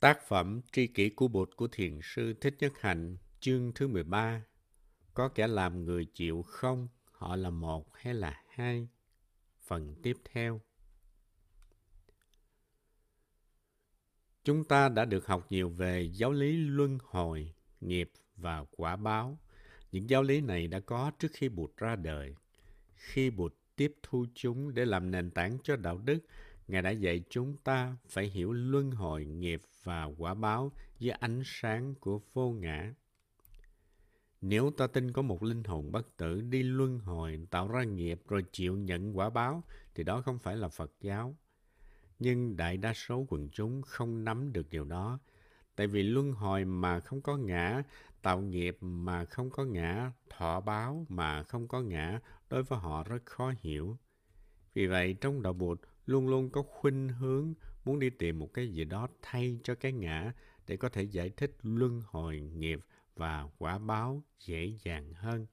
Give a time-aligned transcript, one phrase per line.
[0.00, 4.44] Tác phẩm Tri kỷ của Bụt của Thiền sư Thích Nhất Hạnh, chương thứ 13.
[5.14, 6.88] Có kẻ làm người chịu không?
[7.10, 8.88] Họ là một hay là hai?
[9.66, 10.60] Phần tiếp theo.
[14.44, 19.38] Chúng ta đã được học nhiều về giáo lý luân hồi, nghiệp và quả báo.
[19.92, 22.34] Những giáo lý này đã có trước khi Bụt ra đời.
[22.94, 26.18] Khi Bụt tiếp thu chúng để làm nền tảng cho đạo đức,
[26.68, 31.42] Ngài đã dạy chúng ta phải hiểu luân hồi nghiệp và quả báo dưới ánh
[31.44, 32.94] sáng của vô ngã.
[34.40, 38.20] Nếu ta tin có một linh hồn bất tử đi luân hồi, tạo ra nghiệp
[38.28, 41.36] rồi chịu nhận quả báo, thì đó không phải là Phật giáo.
[42.18, 45.18] Nhưng đại đa số quần chúng không nắm được điều đó.
[45.76, 47.82] Tại vì luân hồi mà không có ngã,
[48.22, 53.04] tạo nghiệp mà không có ngã, thọ báo mà không có ngã, đối với họ
[53.04, 53.96] rất khó hiểu.
[54.74, 58.68] Vì vậy, trong đạo Bụt luôn luôn có khuynh hướng muốn đi tìm một cái
[58.68, 60.32] gì đó thay cho cái ngã
[60.66, 62.80] để có thể giải thích luân hồi nghiệp
[63.16, 65.46] và quả báo dễ dàng hơn.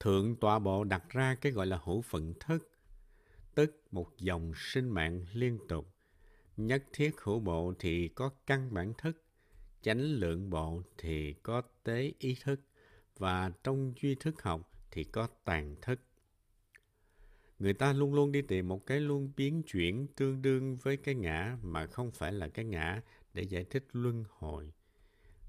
[0.00, 2.70] Thượng tọa bộ đặt ra cái gọi là hữu phận thức,
[3.54, 5.94] tức một dòng sinh mạng liên tục.
[6.56, 9.24] Nhất thiết hữu bộ thì có căn bản thức,
[9.82, 12.60] chánh lượng bộ thì có tế ý thức,
[13.18, 16.00] và trong duy thức học thì có tàn thức.
[17.60, 21.14] Người ta luôn luôn đi tìm một cái luôn biến chuyển tương đương với cái
[21.14, 23.02] ngã mà không phải là cái ngã
[23.34, 24.72] để giải thích luân hồi.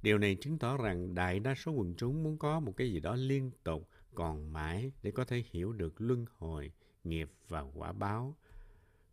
[0.02, 3.00] Điều này chứng tỏ rằng đại đa số quần chúng muốn có một cái gì
[3.00, 6.72] đó liên tục, còn mãi để có thể hiểu được luân hồi,
[7.04, 8.38] nghiệp và quả báo.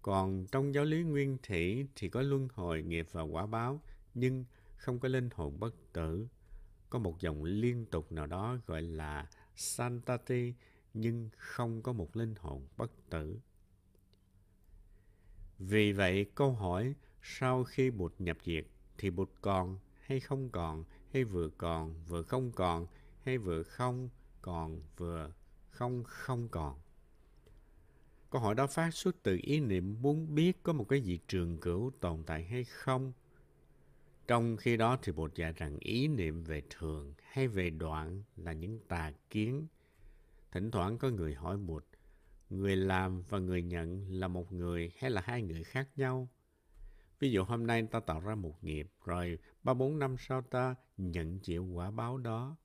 [0.03, 3.83] Còn trong giáo lý nguyên thủy thì có luân hồi, nghiệp và quả báo,
[4.15, 4.45] nhưng
[4.77, 6.29] không có linh hồn bất tử.
[6.91, 9.27] Có một dòng liên tục nào đó gọi là
[9.57, 10.55] Santati,
[10.95, 13.39] nhưng không có một linh hồn bất tử.
[15.59, 18.67] Vì vậy, câu hỏi sau khi Bụt nhập diệt
[18.99, 22.87] thì Bụt còn hay không còn, hay vừa còn, vừa không còn,
[23.25, 24.09] hay vừa không
[24.43, 25.33] còn, vừa
[25.71, 26.79] không không còn.
[28.31, 31.59] Câu hỏi đó phát xuất từ ý niệm muốn biết có một cái gì trường
[31.59, 33.13] cửu tồn tại hay không.
[34.27, 38.53] Trong khi đó thì Bụt dạy rằng ý niệm về thường hay về đoạn là
[38.53, 39.67] những tà kiến
[40.51, 41.85] Thỉnh thoảng có người hỏi một,
[42.51, 46.29] người làm và người nhận là một người hay là hai người khác nhau?
[47.21, 50.75] Ví dụ hôm nay ta tạo ra một nghiệp, rồi ba bốn năm sau ta
[50.97, 52.57] nhận chịu quả báo đó.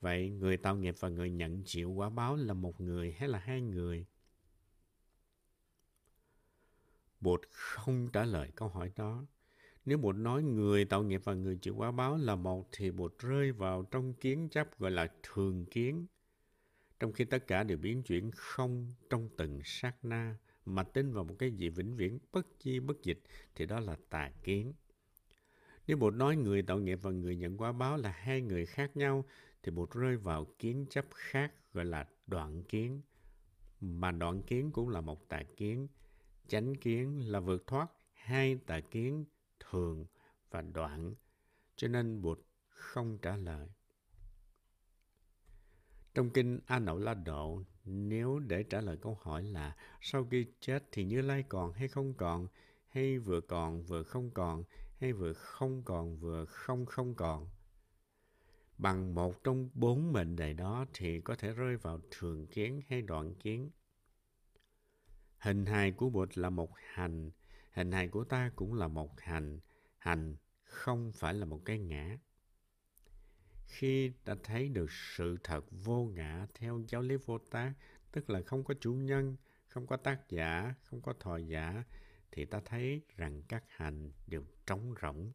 [0.00, 3.38] Vậy người tạo nghiệp và người nhận chịu quả báo là một người hay là
[3.38, 4.06] hai người?
[7.20, 9.26] Bụt không trả lời câu hỏi đó.
[9.84, 13.18] Nếu Bụt nói người tạo nghiệp và người chịu quả báo là một thì Bụt
[13.18, 16.06] rơi vào trong kiến chấp gọi là thường kiến
[17.02, 21.24] trong khi tất cả đều biến chuyển không trong từng sát na, mà tin vào
[21.24, 23.22] một cái gì vĩnh viễn bất chi bất dịch,
[23.54, 24.72] thì đó là tà kiến.
[25.86, 28.96] Nếu Bụt nói người tạo nghiệp và người nhận quả báo là hai người khác
[28.96, 29.24] nhau,
[29.62, 33.00] thì Bụt rơi vào kiến chấp khác gọi là đoạn kiến.
[33.80, 35.88] Mà đoạn kiến cũng là một tà kiến.
[36.48, 39.24] Chánh kiến là vượt thoát hai tà kiến
[39.60, 40.06] thường
[40.50, 41.14] và đoạn.
[41.76, 43.68] Cho nên Bụt không trả lời.
[46.14, 50.46] Trong kinh A Nậu La Độ, nếu để trả lời câu hỏi là sau khi
[50.60, 52.46] chết thì Như Lai còn hay không còn,
[52.88, 54.64] hay vừa còn vừa không còn,
[55.00, 57.48] hay vừa không còn vừa không không còn.
[58.78, 63.02] Bằng một trong bốn mệnh đề đó thì có thể rơi vào thường kiến hay
[63.02, 63.70] đoạn kiến.
[65.38, 67.30] Hình hài của Bụt là một hành,
[67.72, 69.60] hình hài của ta cũng là một hành,
[69.98, 72.18] hành không phải là một cái ngã
[73.72, 77.72] khi đã thấy được sự thật vô ngã theo giáo lý vô tác,
[78.12, 79.36] tức là không có chủ nhân,
[79.68, 81.84] không có tác giả, không có thọ giả,
[82.32, 85.32] thì ta thấy rằng các hành đều trống rỗng.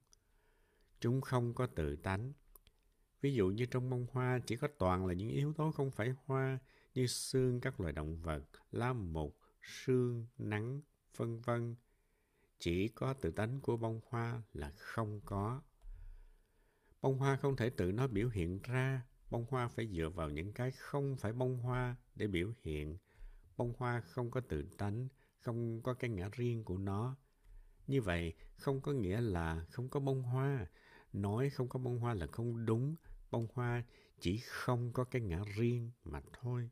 [1.00, 2.34] Chúng không có tự tánh.
[3.22, 6.14] Ví dụ như trong bông hoa chỉ có toàn là những yếu tố không phải
[6.26, 6.60] hoa
[6.94, 10.82] như xương các loài động vật, lá mục, sương, nắng,
[11.18, 11.76] vân vân.
[12.60, 15.62] Chỉ có tự tánh của bông hoa là không có.
[17.02, 19.02] Bông hoa không thể tự nó biểu hiện ra.
[19.30, 22.98] Bông hoa phải dựa vào những cái không phải bông hoa để biểu hiện.
[23.58, 25.08] Bông hoa không có tự tánh,
[25.42, 27.16] không có cái ngã riêng của nó.
[27.88, 30.68] Như vậy, không có nghĩa là không có bông hoa.
[31.14, 32.96] Nói không có bông hoa là không đúng.
[33.32, 33.84] Bông hoa
[34.20, 36.70] chỉ không có cái ngã riêng mà thôi.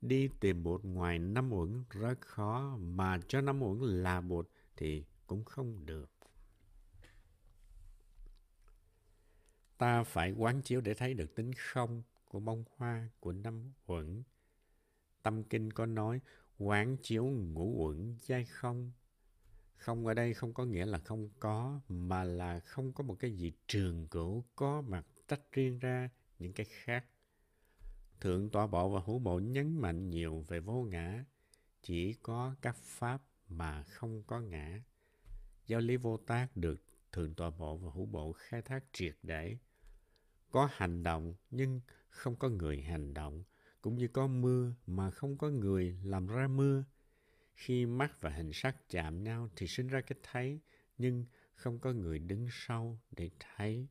[0.00, 5.04] Đi tìm bột ngoài năm uẩn rất khó, mà cho năm uẩn là bột thì
[5.26, 6.10] cũng không được.
[9.84, 14.22] Ta phải quán chiếu để thấy được tính không của bông hoa của năm uẩn.
[15.22, 16.20] Tâm kinh có nói
[16.58, 18.92] quán chiếu ngũ uẩn giai không.
[19.76, 23.30] Không ở đây không có nghĩa là không có, mà là không có một cái
[23.30, 26.08] gì trường cửu có mặt tách riêng ra
[26.38, 27.04] những cái khác.
[28.20, 31.24] Thượng tọa bộ và hữu bộ nhấn mạnh nhiều về vô ngã,
[31.82, 34.82] chỉ có các pháp mà không có ngã.
[35.66, 36.82] Giáo lý vô tác được
[37.12, 39.56] thượng tọa bộ và hữu bộ khai thác triệt để.
[40.54, 41.80] Có hành động nhưng
[42.10, 43.44] không có người hành động,
[43.80, 46.84] cũng như có mưa mà không có người làm ra mưa.
[47.54, 50.60] Khi mắt và hình sắc chạm nhau thì sinh ra cái thấy,
[50.98, 51.24] nhưng
[51.54, 53.88] không có người đứng sau để thấy.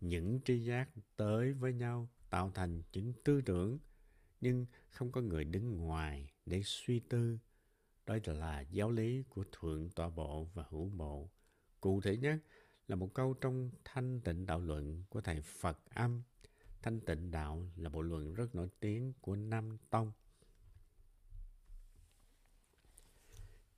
[0.00, 3.78] Những tri giác tới với nhau tạo thành những tư tưởng,
[4.40, 7.38] nhưng không có người đứng ngoài để suy tư.
[8.06, 11.30] Đó là giáo lý của Thượng Tọa Bộ và Hữu Bộ.
[11.80, 12.38] Cụ thể nhất
[12.88, 16.22] là một câu trong Thanh Tịnh Đạo Luận của Thầy Phật Âm.
[16.82, 20.12] Thanh Tịnh Đạo là bộ luận rất nổi tiếng của Nam Tông.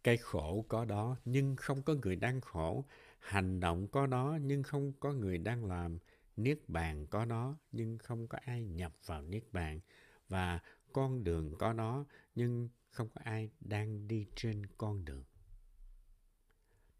[0.04, 2.84] Cái khổ có đó nhưng không có người đang khổ.
[3.18, 5.98] Hành động có đó nhưng không có người đang làm.
[6.36, 9.80] Niết bàn có đó nhưng không có ai nhập vào Niết bàn.
[10.28, 10.60] Và
[10.92, 12.04] con đường có đó
[12.34, 15.24] nhưng không có ai đang đi trên con đường.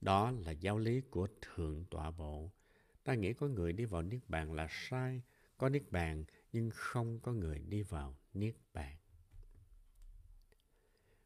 [0.04, 2.50] Đó là giáo lý của Thượng Tọa Bộ.
[3.04, 5.22] Ta nghĩ có người đi vào Niết Bàn là sai,
[5.58, 8.96] có Niết Bàn nhưng không có người đi vào Niết Bàn.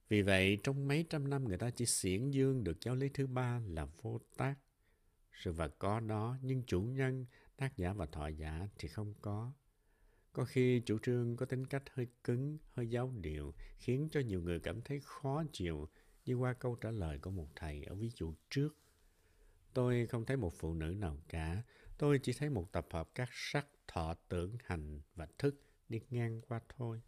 [0.08, 3.26] Vì vậy, trong mấy trăm năm người ta chỉ xiển dương được giáo lý thứ
[3.26, 4.54] ba là vô tác.
[5.32, 7.26] Sự vật có đó, nhưng chủ nhân,
[7.56, 9.52] tác giả và thọ giả thì không có.
[10.32, 14.42] Có khi chủ trương có tính cách hơi cứng, hơi giáo điệu, khiến cho nhiều
[14.42, 15.88] người cảm thấy khó chịu,
[16.28, 18.76] như qua câu trả lời của một thầy ở ví dụ trước.
[19.74, 21.62] Tôi không thấy một phụ nữ nào cả,
[21.98, 26.40] tôi chỉ thấy một tập hợp các sắc, thọ, tưởng, hành và thức đi ngang
[26.48, 27.02] qua thôi.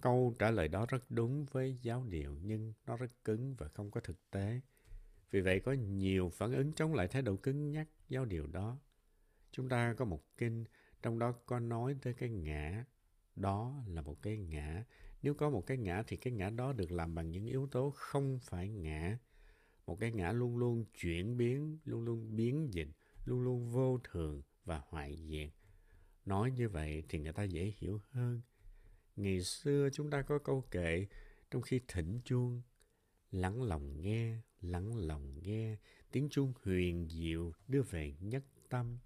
[0.00, 3.90] Câu trả lời đó rất đúng với giáo điều nhưng nó rất cứng và không
[3.90, 4.60] có thực tế.
[5.30, 8.78] Vì vậy có nhiều phản ứng chống lại thái độ cứng nhắc giáo điều đó.
[9.50, 10.64] Chúng ta có một kinh
[11.02, 12.84] trong đó có nói tới cái ngã.
[13.36, 14.84] Đó là một cái ngã.
[15.26, 17.90] Nếu có một cái ngã thì cái ngã đó được làm bằng những yếu tố
[17.90, 19.18] không phải ngã.
[19.86, 22.88] Một cái ngã luôn luôn chuyển biến, luôn luôn biến dịch,
[23.24, 25.50] luôn luôn vô thường và hoại diệt.
[26.24, 28.40] Nói như vậy thì người ta dễ hiểu hơn.
[29.16, 31.06] Ngày xưa chúng ta có câu kệ
[31.50, 32.62] trong khi thỉnh chuông,
[33.30, 35.76] lắng lòng nghe, lắng lòng nghe,
[36.12, 38.98] tiếng chuông huyền diệu đưa về nhất tâm.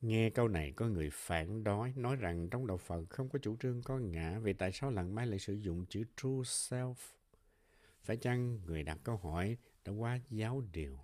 [0.00, 3.56] Nghe câu này có người phản đối nói rằng trong đạo Phật không có chủ
[3.56, 6.94] trương có ngã, vì tại sao lần mai lại sử dụng chữ true self?
[8.02, 10.98] Phải chăng người đặt câu hỏi đã quá giáo điều?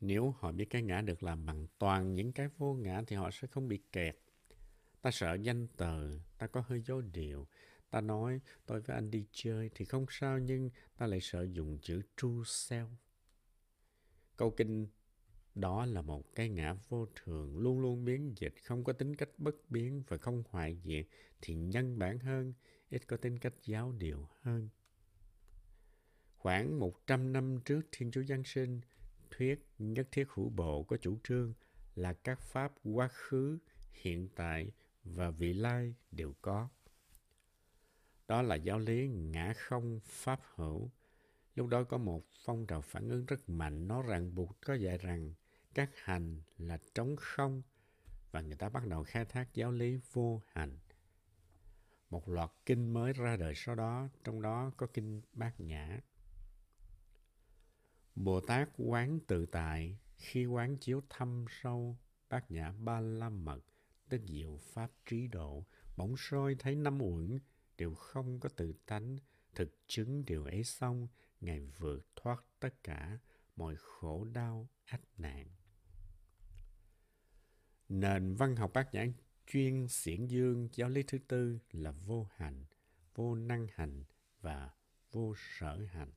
[0.00, 3.30] Nếu họ biết cái ngã được làm bằng toàn những cái vô ngã thì họ
[3.30, 4.16] sẽ không bị kẹt.
[5.02, 7.46] Ta sợ danh từ, ta có hơi dấu điệu.
[7.90, 11.78] Ta nói tôi với anh đi chơi thì không sao nhưng ta lại sợ dùng
[11.82, 12.88] chữ true self.
[14.36, 14.86] Câu kinh
[15.60, 19.28] đó là một cái ngã vô thường, luôn luôn biến dịch, không có tính cách
[19.38, 21.06] bất biến và không hoại diệt,
[21.40, 22.52] thì nhân bản hơn,
[22.90, 24.68] ít có tính cách giáo điều hơn.
[26.36, 28.80] Khoảng 100 năm trước Thiên Chúa Giáng sinh,
[29.30, 31.54] thuyết nhất thiết hữu bộ có chủ trương
[31.94, 33.58] là các pháp quá khứ,
[33.92, 34.72] hiện tại
[35.04, 36.68] và vị lai đều có.
[38.28, 40.90] Đó là giáo lý ngã không pháp hữu.
[41.54, 44.98] Lúc đó có một phong trào phản ứng rất mạnh, nó ràng buộc có dạy
[44.98, 45.32] rằng
[45.74, 47.62] các hành là trống không
[48.30, 50.78] và người ta bắt đầu khai thác giáo lý vô hành.
[52.10, 56.00] Một loạt kinh mới ra đời sau đó, trong đó có kinh Bát Nhã.
[58.14, 61.96] Bồ Tát quán tự tại, khi quán chiếu thâm sâu,
[62.28, 63.60] Bát Nhã ba la mật,
[64.08, 65.64] tức diệu pháp trí độ,
[65.96, 67.38] bỗng soi thấy năm uẩn
[67.78, 69.18] đều không có tự tánh,
[69.54, 71.08] thực chứng điều ấy xong,
[71.40, 73.18] Ngài vượt thoát tất cả
[73.58, 75.46] mọi khổ đau, ách nạn.
[77.88, 79.06] Nền văn học bát nhã
[79.46, 82.64] chuyên xiển dương giáo lý thứ tư là vô hành,
[83.14, 84.04] vô năng hành
[84.40, 84.70] và
[85.12, 86.10] vô sở hành.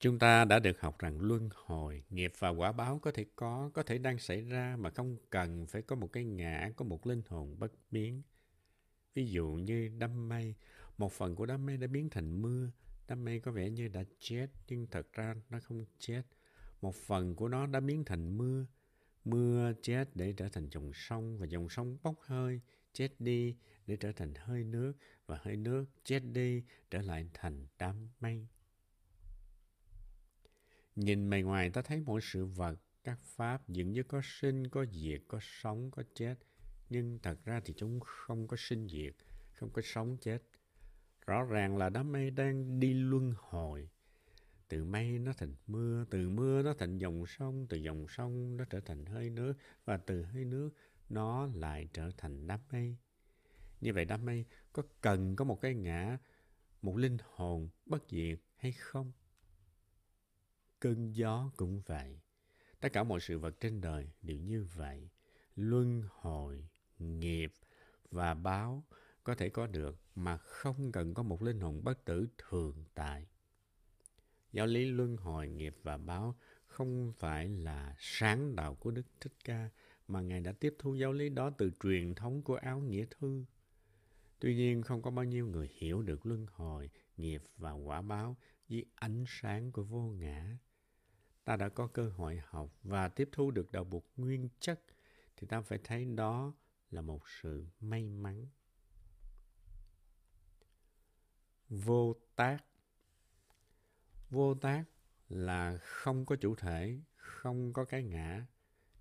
[0.00, 3.70] Chúng ta đã được học rằng luân hồi, nghiệp và quả báo có thể có,
[3.74, 7.06] có thể đang xảy ra mà không cần phải có một cái ngã, có một
[7.06, 8.22] linh hồn bất biến.
[9.14, 10.54] Ví dụ như đám mây,
[10.98, 12.70] một phần của đám mây đã biến thành mưa,
[13.08, 16.22] đám mây có vẻ như đã chết nhưng thật ra nó không chết
[16.80, 18.66] một phần của nó đã biến thành mưa.
[19.24, 22.60] Mưa chết để trở thành dòng sông và dòng sông bốc hơi,
[22.92, 24.92] chết đi để trở thành hơi nước
[25.26, 28.46] và hơi nước chết đi trở lại thành đám mây.
[30.96, 34.84] Nhìn bề ngoài ta thấy mỗi sự vật, các pháp dường như có sinh, có
[34.92, 36.34] diệt, có sống, có chết.
[36.90, 39.14] nhưng thật ra thì chúng không có sinh diệt,
[39.52, 40.42] không có sống chết.
[41.28, 43.88] Rõ ràng là đám mây đang đi luân hồi.
[44.68, 48.64] Từ mây nó thành mưa, từ mưa nó thành dòng sông, từ dòng sông nó
[48.64, 49.54] trở thành hơi nước,
[49.84, 50.70] và từ hơi nước
[51.08, 52.96] nó lại trở thành đám mây.
[53.80, 56.18] Như vậy đám mây có cần có một cái ngã,
[56.82, 59.12] một linh hồn bất diệt hay không?
[60.80, 62.20] Cơn gió cũng vậy.
[62.80, 65.08] Tất cả mọi sự vật trên đời đều như vậy.
[65.56, 66.68] Luân hồi,
[66.98, 67.52] nghiệp
[68.10, 68.84] và báo
[69.24, 73.26] có thể có được mà không cần có một linh hồn bất tử thường tại.
[74.52, 79.34] Giáo lý luân hồi, nghiệp và báo không phải là sáng đạo của Đức Thích
[79.44, 79.70] Ca
[80.08, 83.44] mà Ngài đã tiếp thu giáo lý đó từ truyền thống của áo nghĩa thư.
[84.38, 88.36] Tuy nhiên, không có bao nhiêu người hiểu được luân hồi, nghiệp và quả báo
[88.68, 90.58] dưới ánh sáng của vô ngã.
[91.44, 94.80] Ta đã có cơ hội học và tiếp thu được đạo buộc nguyên chất,
[95.36, 96.54] thì ta phải thấy đó
[96.90, 98.46] là một sự may mắn.
[101.68, 102.64] Vô tác
[104.30, 104.84] Vô tác
[105.28, 108.46] là không có chủ thể, không có cái ngã.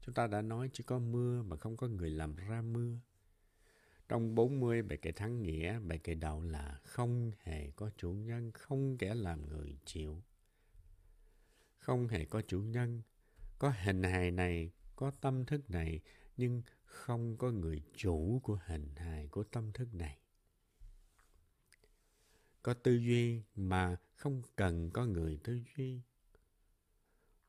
[0.01, 2.97] Chúng ta đã nói chỉ có mưa mà không có người làm ra mưa.
[4.07, 8.51] Trong 40 bài kệ thắng nghĩa, bài kệ đạo là không hề có chủ nhân,
[8.51, 10.24] không kẻ làm người chịu.
[11.77, 13.01] Không hề có chủ nhân,
[13.59, 16.01] có hình hài này, có tâm thức này,
[16.38, 20.17] nhưng không có người chủ của hình hài của tâm thức này.
[22.64, 26.02] Có tư duy mà không cần có người tư duy.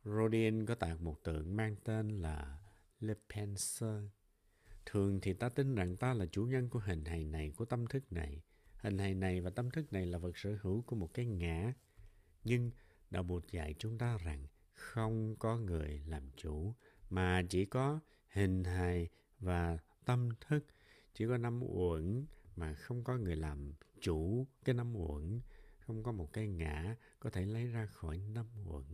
[0.04, 2.58] Rodin có tạc một tượng mang tên là
[3.00, 4.04] Le Penser.
[4.86, 7.86] Thường thì ta tin rằng ta là chủ nhân của hình hài này, của tâm
[7.86, 8.42] thức này.
[8.76, 11.72] Hình hài này và tâm thức này là vật sở hữu của một cái ngã.
[12.44, 12.70] Nhưng
[13.10, 16.74] Đạo Bụt dạy chúng ta rằng không có người làm chủ,
[17.10, 19.08] mà chỉ có hình hài
[19.40, 20.66] và tâm thức.
[21.14, 25.40] Chỉ có năm uẩn mà không có người làm chủ cái năm uẩn.
[25.78, 28.84] Không có một cái ngã có thể lấy ra khỏi năm uẩn.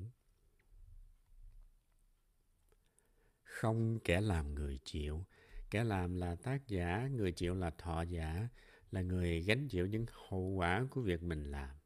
[3.42, 5.24] Không kẻ làm người chịu
[5.74, 8.48] Kẻ làm là tác giả, người chịu là thọ giả,
[8.90, 11.76] là người gánh chịu những hậu quả của việc mình làm.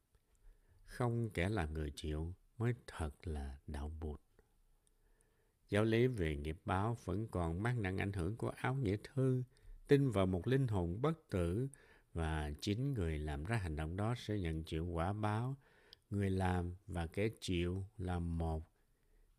[0.84, 4.20] Không kẻ làm người chịu mới thật là đạo bụt.
[5.68, 9.42] Giáo lý về nghiệp báo vẫn còn mang nặng ảnh hưởng của áo nghĩa thư,
[9.88, 11.68] tin vào một linh hồn bất tử
[12.12, 15.56] và chính người làm ra hành động đó sẽ nhận chịu quả báo.
[16.10, 18.64] Người làm và kẻ chịu là một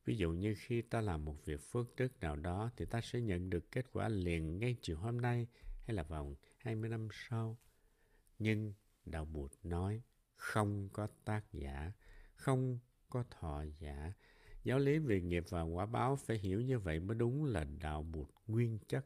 [0.09, 3.21] Ví dụ như khi ta làm một việc phước đức nào đó thì ta sẽ
[3.21, 5.47] nhận được kết quả liền ngay chiều hôm nay
[5.85, 7.57] hay là vào 20 năm sau.
[8.39, 8.73] Nhưng
[9.05, 10.01] Đạo Bụt nói
[10.35, 11.91] không có tác giả,
[12.35, 14.13] không có thọ giả.
[14.63, 18.03] Giáo lý về nghiệp và quả báo phải hiểu như vậy mới đúng là Đạo
[18.03, 19.05] Bụt nguyên chất.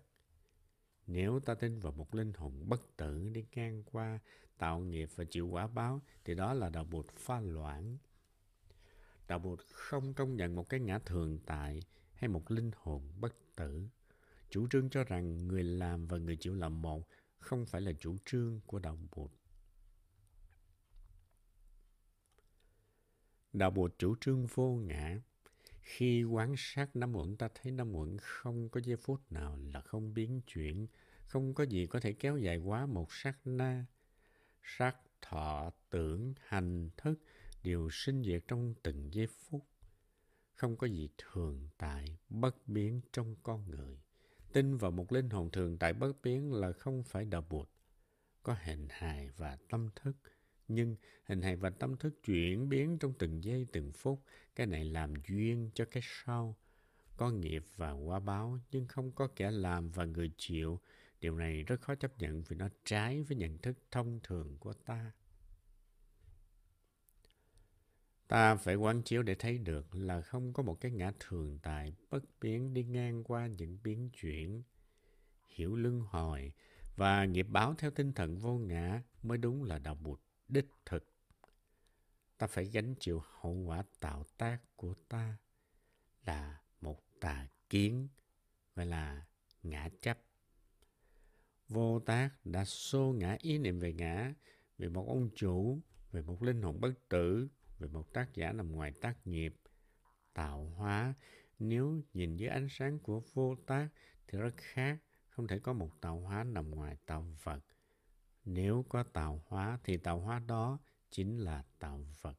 [1.08, 4.20] Nếu ta tin vào một linh hồn bất tử đi ngang qua,
[4.58, 7.98] tạo nghiệp và chịu quả báo, thì đó là đạo bụt pha loãng
[9.28, 11.84] Đạo Bụt không công nhận một cái ngã thường tại
[12.14, 13.88] hay một linh hồn bất tử.
[14.50, 17.08] Chủ trương cho rằng người làm và người chịu làm một
[17.40, 19.32] không phải là chủ trương của Đạo Bụt.
[23.54, 25.22] Đạo Bụt chủ trương vô ngã.
[25.84, 29.82] Khi quan sát năm uẩn ta thấy năm uẩn không có giây phút nào là
[29.82, 30.88] không biến chuyển,
[31.28, 33.86] không có gì có thể kéo dài quá một sát na.
[34.64, 37.20] Sắc, thọ, tưởng, hành, thức
[37.64, 39.68] đều sinh diệt trong từng giây phút.
[40.56, 43.98] Không có gì thường tại, bất biến trong con người.
[44.54, 47.70] Tin vào một linh hồn thường tại bất biến là không phải đạo bụt.
[48.44, 50.16] Có hình hài và tâm thức,
[50.68, 54.24] nhưng hình hài và tâm thức chuyển biến trong từng giây từng phút.
[54.56, 56.56] Cái này làm duyên cho cái sau.
[57.18, 60.80] Có nghiệp và quả báo, nhưng không có kẻ làm và người chịu.
[61.22, 64.74] Điều này rất khó chấp nhận vì nó trái với nhận thức thông thường của
[64.74, 65.12] ta.
[68.28, 71.94] Ta phải quán chiếu để thấy được là không có một cái ngã thường tại
[72.10, 74.64] bất biến đi ngang qua những biến chuyển.
[75.48, 76.52] Hiểu luân hồi
[76.96, 80.20] và nghiệp báo theo tinh thần vô ngã mới đúng là đạo bụt
[80.54, 81.06] đích thực.
[82.38, 85.38] Ta phải gánh chịu hậu quả tạo tác của ta
[86.26, 88.08] là một tà kiến
[88.76, 89.26] và là
[89.64, 90.20] ngã chấp.
[91.68, 94.34] Vô tác đã xô ngã ý niệm về ngã,
[94.78, 95.80] về một ông chủ,
[96.12, 97.48] về một linh hồn bất tử,
[97.80, 99.56] về một tác giả nằm ngoài tác nghiệp
[100.34, 101.14] tạo hóa
[101.60, 103.90] nếu nhìn dưới ánh sáng của vô tác
[104.28, 104.98] thì rất khác
[105.30, 107.64] không thể có một tạo hóa nằm ngoài tạo vật
[108.46, 110.80] nếu có tạo hóa thì tạo hóa đó
[111.12, 112.38] chính là tạo vật.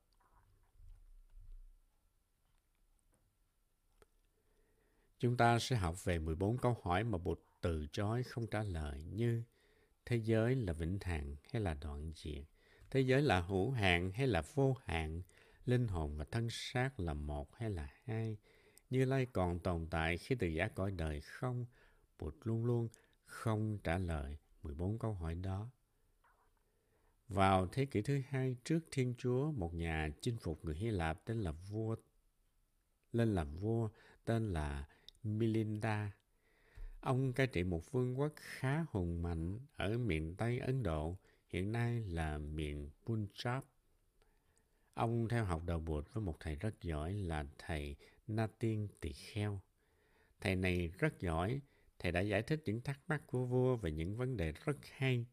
[5.18, 9.02] Chúng ta sẽ học về 14 câu hỏi mà Bụt từ chối không trả lời
[9.02, 9.42] như
[10.06, 12.44] thế giới là vĩnh hằng hay là đoạn diệt,
[12.90, 15.22] thế giới là hữu hạn hay là vô hạn,
[15.64, 18.36] linh hồn và thân xác là một hay là hai,
[18.90, 21.66] như Lai còn tồn tại khi từ giả cõi đời không,
[22.18, 22.88] Bụt luôn luôn
[23.26, 25.70] không trả lời 14 câu hỏi đó.
[27.28, 31.24] Vào thế kỷ thứ hai trước Thiên Chúa, một nhà chinh phục người Hy Lạp
[31.24, 31.96] tên là vua
[33.12, 33.88] lên làm vua
[34.24, 34.88] tên là
[35.22, 36.12] Milinda.
[37.00, 41.16] Ông cai trị một vương quốc khá hùng mạnh ở miền Tây Ấn Độ,
[41.48, 43.60] hiện nay là miền Punjab.
[44.94, 49.12] Ông theo học đầu bụt với một thầy rất giỏi là thầy Na Tiên Tỳ
[49.12, 49.60] Kheo.
[50.40, 51.60] Thầy này rất giỏi,
[51.98, 55.26] thầy đã giải thích những thắc mắc của vua về những vấn đề rất hay.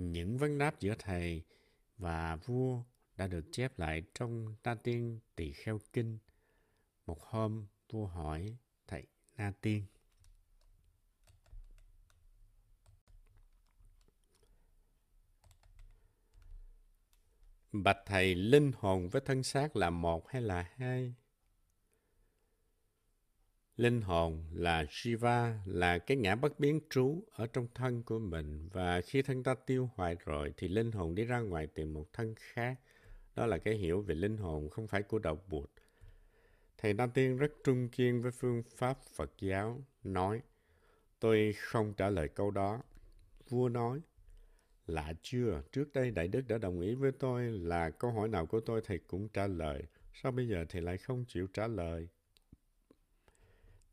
[0.00, 1.42] Những vấn đáp giữa thầy
[1.96, 2.82] và vua
[3.16, 6.18] đã được chép lại trong Na Tiên Tỳ Kheo Kinh.
[7.06, 9.86] Một hôm, vua hỏi thầy Na Tiên.
[17.72, 21.14] Bạch thầy, linh hồn với thân xác là một hay là hai?
[23.78, 28.68] Linh hồn là Shiva, là cái ngã bất biến trú ở trong thân của mình.
[28.72, 32.12] Và khi thân ta tiêu hoại rồi thì linh hồn đi ra ngoài tìm một
[32.12, 32.80] thân khác.
[33.36, 35.70] Đó là cái hiểu về linh hồn không phải của đạo Bụt.
[36.78, 40.40] Thầy Nam Tiên rất trung kiên với phương pháp Phật giáo, nói,
[41.20, 42.82] tôi không trả lời câu đó.
[43.48, 44.00] Vua nói,
[44.86, 48.46] lạ chưa, trước đây Đại Đức đã đồng ý với tôi là câu hỏi nào
[48.46, 49.82] của tôi thầy cũng trả lời.
[50.12, 52.08] Sao bây giờ thầy lại không chịu trả lời?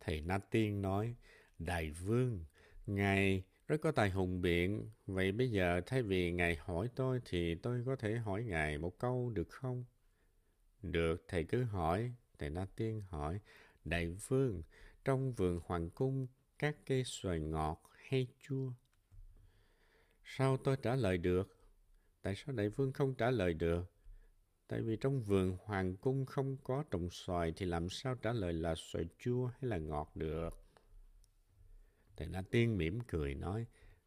[0.06, 1.16] Thầy Na Tiên nói,
[1.60, 2.46] Đại Vương,
[2.86, 4.90] Ngài rất có tài hùng biện.
[5.06, 9.00] Vậy bây giờ thay vì Ngài hỏi tôi thì tôi có thể hỏi Ngài một
[9.00, 9.86] câu được không?
[10.82, 12.12] Được, thầy cứ hỏi.
[12.40, 13.40] Thầy Na Tiên hỏi,
[13.86, 14.64] Đại Vương,
[15.06, 16.28] trong vườn Hoàng Cung,
[16.60, 18.72] các cây xoài ngọt hay chua?
[20.24, 21.58] Sao tôi trả lời được?
[22.22, 23.95] Tại sao Đại Vương không trả lời được?
[24.68, 28.54] Tại vì trong vườn Hoàng Cung không có trồng xoài thì làm sao trả lời
[28.54, 30.50] là xoài chua hay là ngọt được?
[32.18, 33.66] Thầy Na Tiên mỉm cười nói,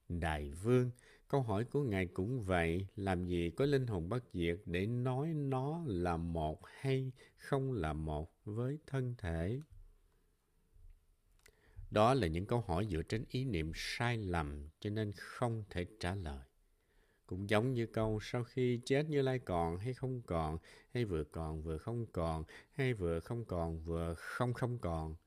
[0.08, 0.90] Đại vương,
[1.28, 5.32] câu hỏi của ngài cũng vậy, làm gì có linh hồn bất diệt để nói
[5.34, 9.60] nó là một hay không là một với thân thể?
[11.90, 15.86] Đó là những câu hỏi dựa trên ý niệm sai lầm cho nên không thể
[16.00, 16.47] trả lời.
[17.28, 20.58] Cũng giống như câu sau khi chết như lai còn hay không còn,
[20.94, 25.14] hay vừa còn vừa không còn, hay vừa không còn vừa không không còn–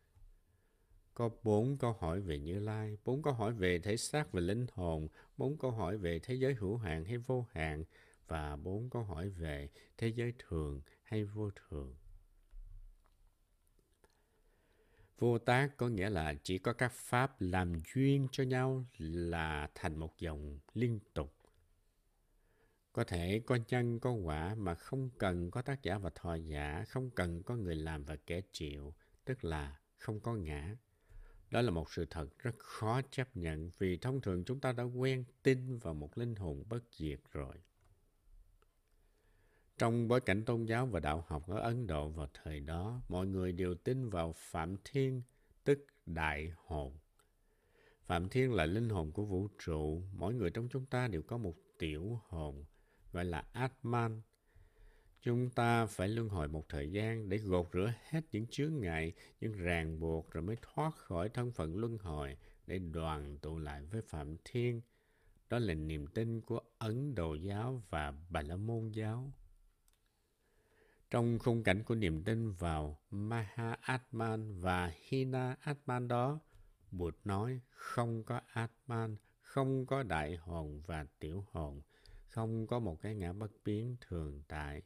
[1.14, 4.66] có bốn câu hỏi về Như Lai, bốn câu hỏi về thể xác và linh
[4.74, 7.84] hồn, bốn câu hỏi về thế giới hữu hạn hay vô hạn
[8.28, 11.96] và bốn câu hỏi về thế giới thường hay vô thường.
[15.20, 19.96] Vô tác có nghĩa là chỉ có các pháp làm duyên cho nhau là thành
[20.00, 21.34] một dòng liên tục.
[22.94, 26.86] Có thể có nhân có quả mà không cần có tác giả và thọ giả,
[26.88, 28.94] không cần có người làm và kẻ chịu,
[29.26, 30.76] tức là không có ngã.
[31.52, 34.84] Đó là một sự thật rất khó chấp nhận vì thông thường chúng ta đã
[34.84, 37.56] quen tin vào một linh hồn bất diệt rồi.
[39.78, 43.28] Trong bối cảnh tôn giáo và đạo học ở Ấn Độ vào thời đó, mọi
[43.28, 45.22] người đều tin vào Phạm Thiên,
[45.64, 46.98] tức Đại Hồn.
[48.06, 51.38] Phạm Thiên là linh hồn của vũ trụ, mỗi người trong chúng ta đều có
[51.38, 52.66] một tiểu hồn,
[53.12, 54.22] gọi là Atman,
[55.24, 59.14] Chúng ta phải luân hồi một thời gian để gột rửa hết những chướng ngại,
[59.40, 63.84] những ràng buộc rồi mới thoát khỏi thân phận luân hồi để đoàn tụ lại
[63.84, 64.82] với Phạm Thiên.
[65.50, 69.32] Đó là niềm tin của Ấn Độ giáo và Bà La Môn giáo.
[71.10, 76.40] Trong khung cảnh của niềm tin vào Maha Atman và Hina Atman đó,
[76.92, 81.82] Bụt nói không có Atman, không có đại hồn và tiểu hồn,
[82.32, 84.82] không có một cái ngã bất biến thường tại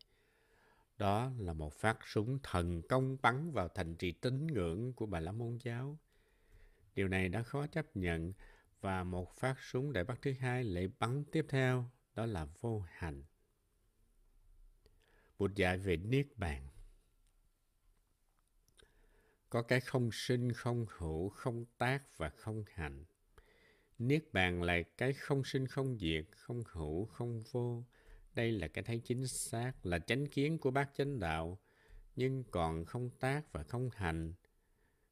[0.98, 5.20] đó là một phát súng thần công bắn vào thành trì tín ngưỡng của Bà
[5.20, 6.00] La Môn giáo.
[6.96, 8.34] Điều này đã khó chấp nhận
[8.82, 12.84] và một phát súng đại bác thứ hai lại bắn tiếp theo, đó là vô
[12.90, 13.24] hành.
[15.40, 16.68] Bụt dạy về Niết Bàn.
[19.50, 23.06] Có cái không sinh, không hữu, không tác và không hành.
[24.00, 27.84] Niết Bàn là cái không sinh, không diệt, không hữu, không vô,
[28.34, 31.60] đây là cái thấy chính xác, là chánh kiến của bác chánh đạo,
[32.16, 34.34] nhưng còn không tác và không hành.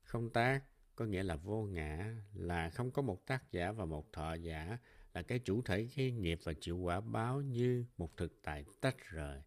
[0.04, 0.64] Không tác
[0.96, 4.78] có nghĩa là vô ngã, là không có một tác giả và một thọ giả,
[5.14, 8.98] là cái chủ thể gây nghiệp và chịu quả báo như một thực tại tách
[9.10, 9.42] rời,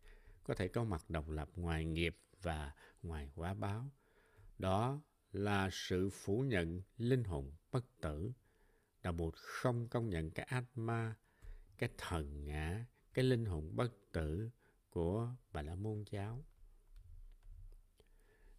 [0.44, 2.72] có thể có mặt độc lập ngoài nghiệp và
[3.02, 3.90] ngoài quả báo.
[4.58, 5.00] Đó
[5.32, 8.32] là sự phủ nhận linh hồn bất tử.
[9.06, 11.14] Đạo Bụt không công nhận cái Atma,
[11.78, 14.50] cái thần ngã, cái linh hồn bất tử
[14.90, 16.44] của Bà La Môn giáo.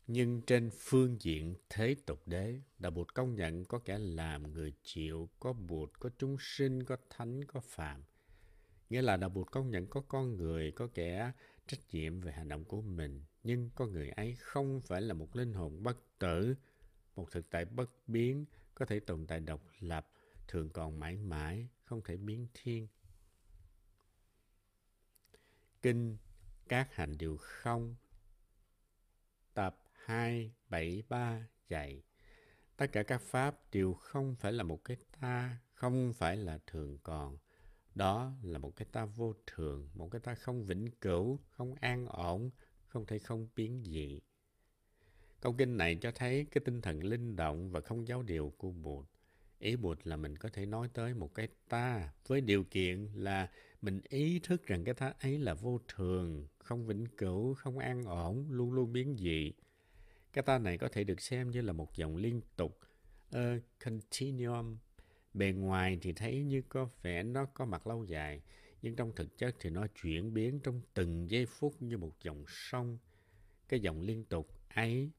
[0.08, 4.74] Nhưng trên phương diện thế tục đế, Đạo Bụt công nhận có kẻ làm người
[4.84, 8.04] chịu, có Bụt, có chúng sinh, có thánh, có phạm.
[8.90, 11.32] Nghĩa là Đạo Bụt công nhận có con người, có kẻ
[11.68, 15.36] trách nhiệm về hành động của mình, nhưng con người ấy không phải là một
[15.36, 16.56] linh hồn bất tử,
[17.16, 20.08] một thực tại bất biến, có thể tồn tại độc lập,
[20.48, 22.88] thường còn mãi mãi, không thể biến thiên.
[25.82, 26.18] Kinh
[26.70, 27.96] Các Hành Điều Không
[29.54, 32.04] Tập 273 dạy
[32.78, 36.98] Tất cả các pháp đều không phải là một cái ta, không phải là thường
[37.04, 37.38] còn.
[37.96, 42.06] Đó là một cái ta vô thường, một cái ta không vĩnh cửu, không an
[42.06, 42.50] ổn,
[42.88, 44.22] không thể không biến dị.
[45.42, 48.72] Câu kinh này cho thấy cái tinh thần linh động và không giáo điều của
[48.72, 49.06] Bụt.
[49.60, 53.50] Ý Bụt là mình có thể nói tới một cái ta với điều kiện là
[53.82, 58.04] mình ý thức rằng cái ta ấy là vô thường, không vĩnh cửu, không an
[58.04, 59.54] ổn, luôn luôn biến dị.
[60.34, 62.80] Cái ta này có thể được xem như là một dòng liên tục,
[63.32, 64.78] a continuum.
[65.34, 68.42] Bề ngoài thì thấy như có vẻ nó có mặt lâu dài,
[68.82, 72.44] nhưng trong thực chất thì nó chuyển biến trong từng giây phút như một dòng
[72.48, 72.98] sông.
[73.70, 75.12] Cái dòng liên tục ấy,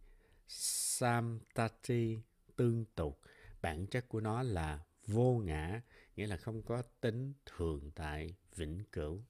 [0.48, 2.18] Samtati,
[2.56, 3.20] tương tục,
[3.62, 5.80] bản chất của nó là vô ngã,
[6.16, 9.22] nghĩa là không có tính thường tại, vĩnh cửu.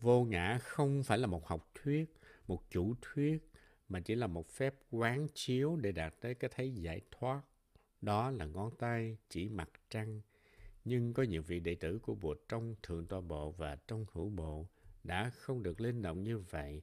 [0.00, 2.14] Vô ngã không phải là một học thuyết,
[2.46, 3.50] một chủ thuyết,
[3.88, 7.42] mà chỉ là một phép quán chiếu để đạt tới cái thấy giải thoát.
[8.00, 10.20] Đó là ngón tay chỉ mặt trăng.
[10.84, 14.28] Nhưng có nhiều vị đệ tử của Bụt trong Thượng Tọa Bộ và trong Hữu
[14.28, 14.68] Bộ
[15.04, 16.82] đã không được linh động như vậy.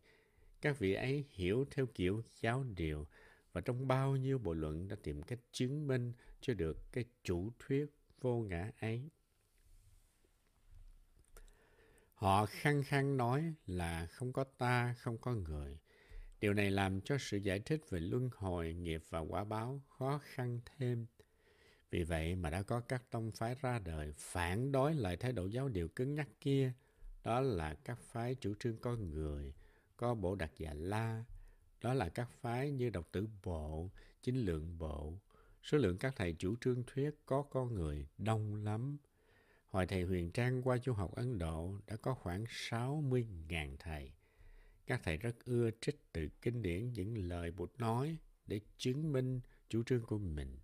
[0.62, 3.08] Các vị ấy hiểu theo kiểu giáo điều
[3.54, 7.52] và trong bao nhiêu bộ luận đã tìm cách chứng minh cho được cái chủ
[7.60, 7.86] thuyết
[8.22, 9.10] vô ngã ấy.
[12.14, 15.80] Họ khăng khăng nói là không có ta, không có người.
[16.40, 20.20] Điều này làm cho sự giải thích về luân hồi, nghiệp và quả báo khó
[20.24, 21.06] khăn thêm.
[21.92, 25.46] Vì vậy mà đã có các tông phái ra đời phản đối lại thái độ
[25.46, 26.74] giáo điều cứng nhắc kia.
[27.24, 29.54] Đó là các phái chủ trương có người,
[29.98, 31.24] có bộ đặc giả la.
[31.82, 33.90] Đó là các phái như độc tử bộ,
[34.22, 35.14] chính lượng bộ.
[35.64, 38.98] Số lượng các thầy chủ trương thuyết có con người đông lắm.
[39.70, 44.12] Hồi thầy Huyền Trang qua du học Ấn Độ đã có khoảng 60.000 thầy.
[44.88, 48.18] Các thầy rất ưa trích từ kinh điển những lời Bụt nói
[48.48, 49.40] để chứng minh
[49.70, 50.60] chủ trương của mình.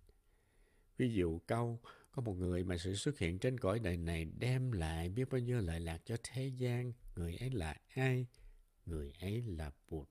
[0.96, 4.72] Ví dụ câu, có một người mà sự xuất hiện trên cõi đời này đem
[4.72, 6.92] lại biết bao nhiêu lợi lạc cho thế gian.
[7.16, 8.26] Người ấy là ai?
[8.86, 10.08] Người ấy là Bụt.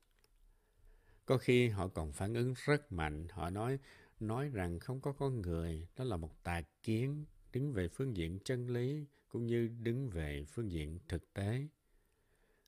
[1.27, 3.27] Có khi họ còn phản ứng rất mạnh.
[3.29, 3.79] Họ nói,
[4.19, 8.39] nói rằng không có con người, đó là một tà kiến, đứng về phương diện
[8.45, 11.67] chân lý cũng như đứng về phương diện thực tế.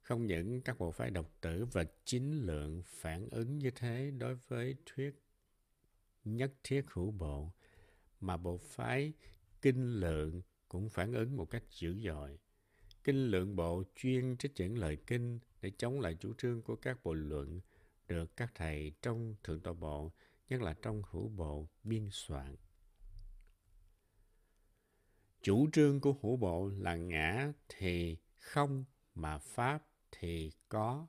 [0.01, 4.35] Không những các bộ phái độc tử và chính lượng phản ứng như thế đối
[4.47, 5.23] với thuyết
[6.25, 7.51] nhất thiết hữu bộ,
[8.19, 9.13] mà bộ phái
[9.61, 12.39] kinh lượng cũng phản ứng một cách dữ dội.
[13.03, 17.03] Kinh lượng bộ chuyên trích dẫn lời kinh để chống lại chủ trương của các
[17.03, 17.61] bộ luận
[18.09, 20.11] được các thầy trong thượng tọa bộ,
[20.49, 22.55] nhất là trong hữu bộ, biên soạn.
[25.41, 31.07] Chủ trương của hữu bộ là ngã thì không mà pháp thì có.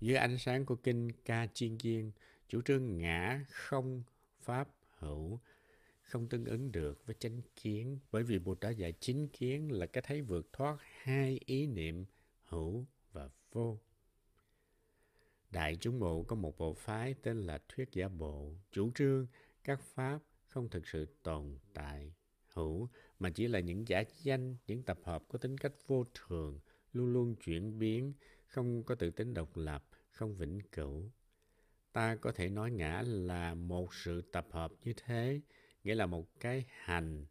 [0.00, 2.12] Dưới ánh sáng của kinh Ca Chiên Viên,
[2.48, 4.02] chủ trương ngã không
[4.40, 5.40] pháp hữu
[6.06, 9.86] không tương ứng được với chánh kiến bởi vì Bụt đã dạy chính kiến là
[9.86, 12.04] cái thấy vượt thoát hai ý niệm
[12.44, 13.78] hữu và vô.
[15.50, 19.26] Đại chúng bộ có một bộ phái tên là Thuyết Giả Bộ, chủ trương
[19.64, 22.12] các pháp không thực sự tồn tại
[22.56, 26.60] hữu mà chỉ là những giả danh, những tập hợp có tính cách vô thường,
[26.92, 28.12] luôn luôn chuyển biến,
[28.46, 31.10] không có tự tính độc lập, không vĩnh cửu.
[31.92, 35.40] Ta có thể nói ngã là một sự tập hợp như thế,
[35.84, 37.26] nghĩa là một cái hành,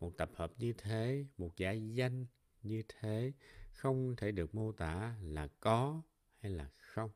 [0.00, 2.26] một tập hợp như thế, một giả danh
[2.62, 3.32] như thế,
[3.72, 6.02] không thể được mô tả là có
[6.40, 7.10] hay là không.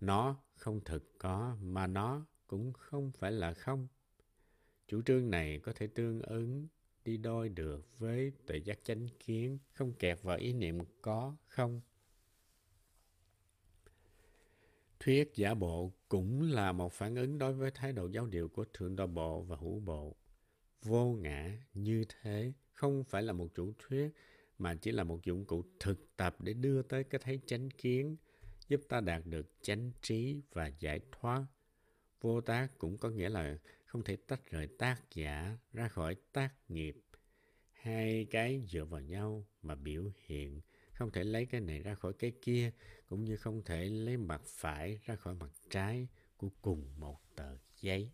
[0.00, 3.88] Nó không thực có mà nó cũng không phải là không.
[4.88, 6.68] Chủ trương này có thể tương ứng
[7.04, 11.80] đi đôi được với tự giác chánh kiến, không kẹt vào ý niệm có, không.
[15.00, 18.64] Thuyết giả bộ cũng là một phản ứng đối với thái độ giáo điều của
[18.72, 20.16] Thượng Đô Bộ và Hữu Bộ.
[20.82, 24.12] Vô ngã như thế không phải là một chủ thuyết
[24.58, 28.16] mà chỉ là một dụng cụ thực tập để đưa tới cái thấy chánh kiến
[28.68, 31.46] giúp ta đạt được chánh trí và giải thoát.
[32.20, 36.54] Vô tác cũng có nghĩa là không thể tách rời tác giả ra khỏi tác
[36.68, 36.96] nghiệp.
[37.72, 40.60] Hai cái dựa vào nhau mà biểu hiện,
[40.92, 42.72] không thể lấy cái này ra khỏi cái kia,
[43.06, 47.56] cũng như không thể lấy mặt phải ra khỏi mặt trái của cùng một tờ
[47.80, 48.10] giấy.